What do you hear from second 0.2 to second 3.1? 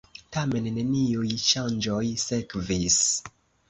Tamen neniuj ŝanĝoj sekvis.